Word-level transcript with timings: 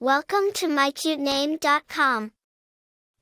Welcome 0.00 0.52
to 0.54 0.68
mycutename.com. 0.68 2.30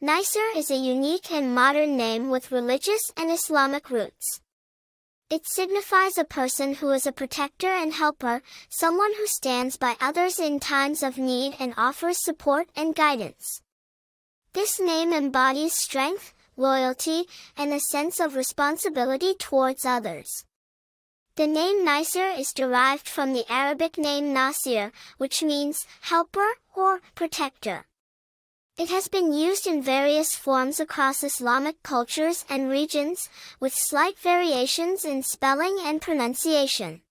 Nysir 0.03 0.57
is 0.57 0.71
a 0.71 0.77
unique 0.77 1.33
and 1.33 1.55
modern 1.55 1.97
name 1.97 2.29
with 2.29 2.53
religious 2.53 3.01
and 3.17 3.31
Islamic 3.31 3.89
roots. 3.89 4.43
It 5.31 5.47
signifies 5.47 6.19
a 6.19 6.25
person 6.25 6.75
who 6.75 6.91
is 6.91 7.07
a 7.07 7.13
protector 7.13 7.71
and 7.71 7.95
helper, 7.95 8.43
someone 8.69 9.15
who 9.15 9.27
stands 9.27 9.79
by 9.79 9.97
others 10.03 10.39
in 10.39 10.61
times 10.61 11.03
of 11.03 11.17
need 11.17 11.55
and 11.59 11.73
offers 11.79 12.23
support 12.23 12.69
and 12.77 12.95
guidance. 12.95 13.63
This 14.53 14.79
name 14.79 15.15
embodies 15.15 15.73
strength, 15.73 16.35
loyalty, 16.59 17.25
and 17.57 17.73
a 17.73 17.81
sense 17.81 18.21
of 18.21 18.37
responsibility 18.37 19.33
towards 19.33 19.87
others. 19.87 20.45
The 21.37 21.47
name 21.47 21.85
Nysir 21.85 22.39
is 22.39 22.55
derived 22.55 23.07
from 23.07 23.35
the 23.35 23.45
Arabic 23.53 23.99
name 23.99 24.33
Nasir, 24.33 24.91
which 25.19 25.43
means 25.43 25.87
helper 26.01 26.49
or 26.75 27.03
protector. 27.15 27.85
It 28.79 28.89
has 28.89 29.09
been 29.09 29.35
used 29.35 29.67
in 29.67 29.83
various 29.83 30.35
forms 30.35 30.81
across 30.81 31.23
Islamic 31.23 31.83
cultures 31.83 32.47
and 32.49 32.71
regions, 32.71 33.29
with 33.61 33.75
slight 33.75 34.19
variations 34.19 35.05
in 35.05 35.23
spelling 35.23 35.77
and 35.85 36.01
pronunciation. 36.01 37.03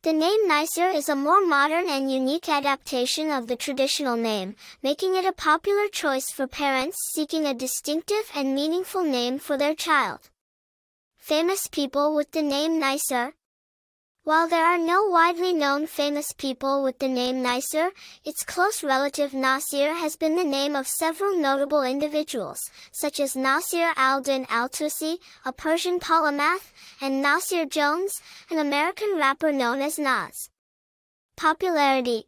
The 0.00 0.14
name 0.14 0.48
Nysir 0.48 0.94
is 0.94 1.10
a 1.10 1.14
more 1.14 1.44
modern 1.44 1.90
and 1.90 2.10
unique 2.10 2.48
adaptation 2.48 3.30
of 3.30 3.46
the 3.46 3.56
traditional 3.56 4.16
name, 4.16 4.56
making 4.82 5.16
it 5.16 5.26
a 5.26 5.32
popular 5.32 5.88
choice 5.88 6.30
for 6.30 6.46
parents 6.46 6.96
seeking 7.12 7.44
a 7.44 7.52
distinctive 7.52 8.30
and 8.34 8.54
meaningful 8.54 9.02
name 9.02 9.38
for 9.38 9.58
their 9.58 9.74
child. 9.74 10.30
Famous 11.24 11.68
people 11.68 12.14
with 12.14 12.32
the 12.32 12.42
name 12.42 12.78
Nysir. 12.78 13.32
While 14.24 14.46
there 14.46 14.66
are 14.66 14.76
no 14.76 15.04
widely 15.04 15.54
known 15.54 15.86
famous 15.86 16.32
people 16.32 16.82
with 16.82 16.98
the 16.98 17.08
name 17.08 17.42
Nysir, 17.42 17.92
its 18.26 18.44
close 18.44 18.84
relative 18.84 19.32
Nasir 19.32 19.94
has 19.94 20.16
been 20.16 20.36
the 20.36 20.44
name 20.44 20.76
of 20.76 20.86
several 20.86 21.34
notable 21.34 21.82
individuals, 21.82 22.60
such 22.92 23.20
as 23.20 23.34
Nasir 23.34 23.94
al-Din 23.96 24.46
al-Tusi, 24.50 25.16
a 25.46 25.52
Persian 25.54 25.98
polymath, 25.98 26.72
and 27.00 27.22
Nasir 27.22 27.64
Jones, 27.64 28.20
an 28.50 28.58
American 28.58 29.16
rapper 29.16 29.50
known 29.50 29.80
as 29.80 29.98
Nas. 29.98 30.50
Popularity 31.38 32.26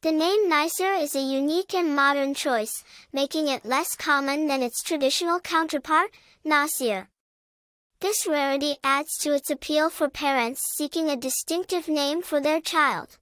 The 0.00 0.12
name 0.12 0.50
Nysir 0.50 0.98
is 0.98 1.14
a 1.14 1.20
unique 1.20 1.74
and 1.74 1.94
modern 1.94 2.32
choice, 2.32 2.82
making 3.12 3.48
it 3.48 3.66
less 3.66 3.94
common 3.94 4.46
than 4.46 4.62
its 4.62 4.82
traditional 4.82 5.40
counterpart, 5.40 6.10
Nasir. 6.42 7.10
This 8.00 8.28
rarity 8.28 8.76
adds 8.84 9.18
to 9.22 9.34
its 9.34 9.50
appeal 9.50 9.90
for 9.90 10.08
parents 10.08 10.62
seeking 10.76 11.10
a 11.10 11.16
distinctive 11.16 11.88
name 11.88 12.22
for 12.22 12.40
their 12.40 12.60
child. 12.60 13.18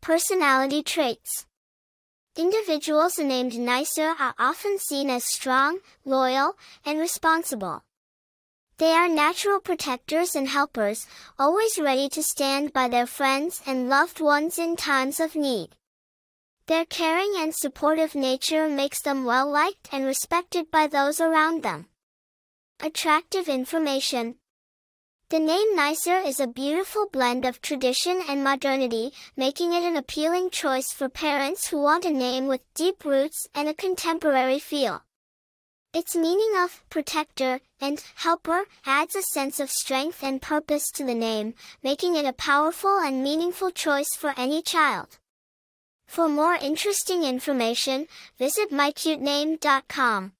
Personality 0.00 0.82
traits. 0.82 1.46
Individuals 2.34 3.18
named 3.18 3.52
Nysir 3.52 4.18
are 4.18 4.34
often 4.38 4.78
seen 4.78 5.10
as 5.10 5.24
strong, 5.26 5.80
loyal, 6.06 6.56
and 6.86 6.98
responsible. 6.98 7.84
They 8.78 8.92
are 8.92 9.08
natural 9.08 9.60
protectors 9.60 10.34
and 10.34 10.48
helpers, 10.48 11.06
always 11.38 11.78
ready 11.78 12.08
to 12.08 12.22
stand 12.22 12.72
by 12.72 12.88
their 12.88 13.06
friends 13.06 13.60
and 13.66 13.90
loved 13.90 14.20
ones 14.20 14.58
in 14.58 14.74
times 14.76 15.20
of 15.20 15.36
need. 15.36 15.76
Their 16.66 16.86
caring 16.86 17.34
and 17.36 17.54
supportive 17.54 18.14
nature 18.14 18.70
makes 18.70 19.02
them 19.02 19.26
well 19.26 19.50
liked 19.50 19.90
and 19.92 20.06
respected 20.06 20.70
by 20.70 20.86
those 20.86 21.20
around 21.20 21.62
them. 21.62 21.88
Attractive 22.84 23.48
information. 23.48 24.34
The 25.28 25.38
name 25.38 25.76
Nysir 25.76 26.26
is 26.26 26.40
a 26.40 26.48
beautiful 26.48 27.08
blend 27.12 27.44
of 27.44 27.62
tradition 27.62 28.20
and 28.28 28.42
modernity, 28.42 29.12
making 29.36 29.72
it 29.72 29.84
an 29.84 29.96
appealing 29.96 30.50
choice 30.50 30.92
for 30.92 31.08
parents 31.08 31.68
who 31.68 31.80
want 31.80 32.04
a 32.04 32.10
name 32.10 32.48
with 32.48 32.74
deep 32.74 33.04
roots 33.04 33.46
and 33.54 33.68
a 33.68 33.74
contemporary 33.74 34.58
feel. 34.58 35.04
Its 35.94 36.16
meaning 36.16 36.54
of 36.56 36.82
protector 36.90 37.60
and 37.80 38.02
helper 38.16 38.64
adds 38.84 39.14
a 39.14 39.22
sense 39.22 39.60
of 39.60 39.70
strength 39.70 40.24
and 40.24 40.42
purpose 40.42 40.90
to 40.90 41.04
the 41.04 41.14
name, 41.14 41.54
making 41.84 42.16
it 42.16 42.24
a 42.24 42.32
powerful 42.32 42.98
and 42.98 43.22
meaningful 43.22 43.70
choice 43.70 44.16
for 44.18 44.34
any 44.36 44.60
child. 44.60 45.20
For 46.08 46.28
more 46.28 46.56
interesting 46.56 47.22
information, 47.22 48.08
visit 48.40 48.72
mycutename.com. 48.72 50.32